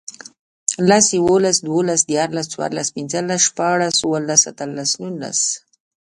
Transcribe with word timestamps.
لس, 0.89 1.05
یوولس, 1.17 1.57
دوولس, 1.65 2.01
دیرلس، 2.09 2.47
څوارلس, 2.53 2.87
پنځلس, 2.95 3.41
شپاړس, 3.47 3.95
اووهلس, 4.01 4.41
اتهلس, 4.51 4.91
نورلس 5.01 5.39